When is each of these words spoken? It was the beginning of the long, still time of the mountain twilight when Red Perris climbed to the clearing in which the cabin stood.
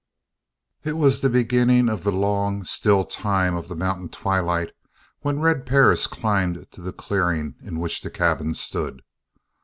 It 0.83 0.93
was 0.93 1.21
the 1.21 1.29
beginning 1.29 1.87
of 1.87 2.03
the 2.03 2.11
long, 2.11 2.63
still 2.63 3.03
time 3.03 3.55
of 3.55 3.67
the 3.67 3.75
mountain 3.75 4.09
twilight 4.09 4.71
when 5.19 5.41
Red 5.41 5.63
Perris 5.63 6.07
climbed 6.07 6.65
to 6.71 6.81
the 6.81 6.91
clearing 6.91 7.53
in 7.61 7.77
which 7.79 8.01
the 8.01 8.09
cabin 8.09 8.55
stood. 8.55 9.03